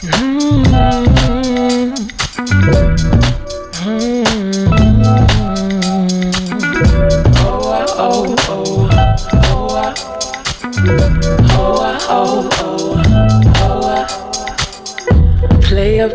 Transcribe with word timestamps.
Player, 0.00 0.08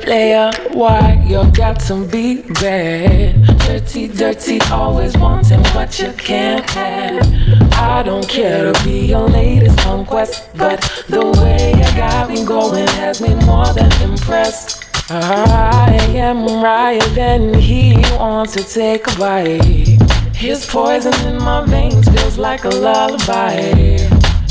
player, 0.00 0.50
why 0.72 1.22
you 1.26 1.44
got 1.52 1.78
to 1.80 2.06
be 2.06 2.40
bad? 2.60 3.53
Dirty, 3.66 4.08
dirty, 4.08 4.60
always 4.70 5.16
wanting 5.16 5.62
what 5.74 5.98
you 5.98 6.12
can't 6.12 6.68
have. 6.70 7.72
I 7.72 8.02
don't 8.02 8.28
care 8.28 8.72
to 8.72 8.84
be 8.84 9.06
your 9.06 9.28
latest 9.28 9.78
conquest, 9.78 10.50
but 10.56 10.80
the 11.08 11.24
way 11.40 11.72
you 11.72 11.96
got 11.96 12.28
me 12.28 12.44
going 12.44 12.86
has 12.86 13.20
me 13.20 13.34
more 13.46 13.72
than 13.72 13.90
impressed. 14.02 14.84
I 15.10 15.98
am 16.14 16.46
right, 16.62 17.18
and 17.18 17.56
he 17.56 17.96
wants 18.18 18.52
to 18.54 18.64
take 18.64 19.06
a 19.06 19.18
bite. 19.18 19.98
His 20.34 20.66
poison 20.66 21.14
in 21.26 21.38
my 21.38 21.64
veins 21.66 22.08
feels 22.08 22.38
like 22.38 22.64
a 22.64 22.68
lullaby. 22.68 23.56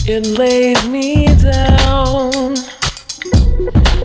It 0.06 0.26
lays 0.38 0.86
me 0.88 1.28
down. 1.36 2.56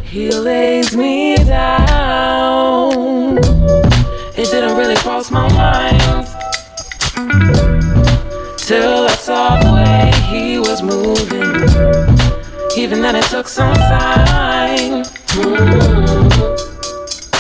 He 0.03 0.31
lays 0.31 0.97
me 0.97 1.28
cross 5.49 5.55
my 5.55 5.93
mind 5.93 6.27
till 8.59 9.07
I 9.07 9.15
saw 9.15 9.59
the 9.61 9.73
way 9.73 10.11
he 10.31 10.59
was 10.59 10.83
moving. 10.83 11.69
Even 12.77 13.03
then, 13.03 13.17
it 13.17 13.25
took 13.25 13.49
some 13.49 13.75
time. 13.75 15.05
Mm-hmm. 15.35 16.29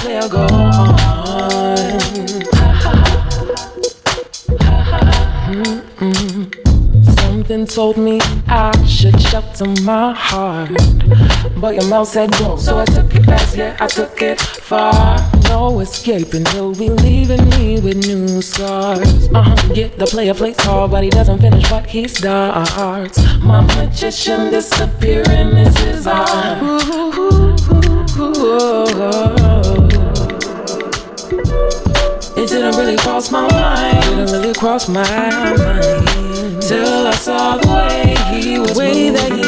We'll 0.06 0.28
go 0.28 0.46
on. 0.54 1.78
Something 7.18 7.66
told 7.66 7.96
me 7.96 8.20
I 8.48 8.72
should 8.86 9.20
shelter 9.20 9.66
my 9.82 10.12
heart. 10.12 10.70
But 11.60 11.74
your 11.74 11.88
mouth 11.88 12.08
said 12.08 12.30
go, 12.32 12.56
so 12.56 12.78
I 12.78 12.84
took 12.84 13.14
it 13.14 13.24
fast, 13.24 13.56
yeah, 13.56 13.76
I 13.80 13.86
took 13.86 14.20
it 14.22 14.40
far. 14.40 15.18
No 15.48 15.80
escaping, 15.80 16.44
he'll 16.46 16.74
be 16.74 16.90
leaving 16.90 17.48
me 17.50 17.80
with 17.80 18.06
new 18.06 18.42
scars. 18.42 19.28
Uh 19.34 19.42
huh, 19.42 19.74
get 19.74 19.98
the 19.98 20.06
player 20.06 20.34
plays 20.34 20.60
hard, 20.60 20.90
but 20.90 21.02
he 21.02 21.10
doesn't 21.10 21.40
finish 21.40 21.70
what 21.70 21.86
he 21.86 22.06
starts. 22.06 23.18
My 23.42 23.60
magician 23.60 24.50
disappearing 24.50 25.56
is 25.56 25.76
his 25.78 26.06
art. 26.06 26.58
It 32.36 32.48
didn't 32.48 32.76
really 32.76 32.96
cross 32.96 33.30
my 33.30 33.48
mind. 33.50 33.98
It 33.98 34.16
didn't 34.16 34.32
really 34.32 34.54
cross 34.54 34.88
my 34.88 35.02
mind. 35.02 36.62
Till 36.62 37.06
I 37.06 37.12
saw 37.12 37.56
the 37.56 37.68
way 37.68 38.16
he 38.40 38.58
was 38.58 38.76
way 38.76 39.10
moving. 39.10 39.12
that 39.14 39.32
he 39.32 39.47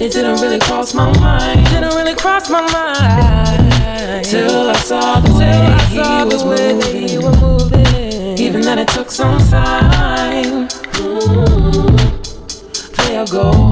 It 0.00 0.12
didn't 0.12 0.40
really 0.40 0.58
cross 0.58 0.94
my 0.94 1.12
mind. 1.20 1.60
It 1.60 1.70
didn't 1.72 1.94
really 1.94 2.14
cross 2.14 2.48
my 2.48 2.62
mind. 2.72 4.24
Till 4.24 4.70
I 4.70 4.76
saw 4.76 5.20
the 5.20 5.34
way, 5.34 5.76
he, 5.90 6.24
was 6.24 6.42
moving. 6.42 7.06
he 7.06 7.18
was 7.18 7.38
moving. 7.38 8.38
Even 8.38 8.62
then, 8.62 8.78
it 8.78 8.88
took 8.88 9.10
some 9.10 9.38
time. 9.50 10.68
Mm. 10.68 11.02
Ooh, 11.02 11.96
play 12.94 13.22
go 13.30 13.69